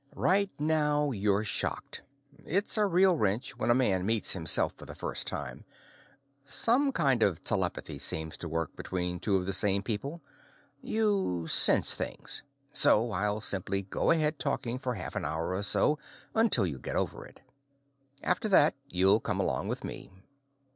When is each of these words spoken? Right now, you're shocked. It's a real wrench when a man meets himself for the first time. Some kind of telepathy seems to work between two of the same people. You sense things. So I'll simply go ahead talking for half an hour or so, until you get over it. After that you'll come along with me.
Right 0.15 0.49
now, 0.59 1.11
you're 1.11 1.43
shocked. 1.43 2.01
It's 2.43 2.75
a 2.75 2.87
real 2.87 3.15
wrench 3.15 3.55
when 3.59 3.69
a 3.69 3.75
man 3.75 4.03
meets 4.03 4.33
himself 4.33 4.73
for 4.75 4.87
the 4.87 4.95
first 4.95 5.27
time. 5.27 5.63
Some 6.43 6.91
kind 6.91 7.21
of 7.21 7.43
telepathy 7.43 7.99
seems 7.99 8.35
to 8.37 8.49
work 8.49 8.75
between 8.75 9.19
two 9.19 9.35
of 9.35 9.45
the 9.45 9.53
same 9.53 9.83
people. 9.83 10.23
You 10.81 11.45
sense 11.45 11.93
things. 11.93 12.41
So 12.73 13.11
I'll 13.11 13.41
simply 13.41 13.83
go 13.83 14.09
ahead 14.09 14.39
talking 14.39 14.79
for 14.79 14.95
half 14.95 15.15
an 15.15 15.23
hour 15.23 15.53
or 15.55 15.61
so, 15.61 15.99
until 16.33 16.65
you 16.65 16.79
get 16.79 16.95
over 16.95 17.23
it. 17.23 17.39
After 18.23 18.49
that 18.49 18.73
you'll 18.89 19.19
come 19.19 19.39
along 19.39 19.67
with 19.67 19.83
me. 19.83 20.09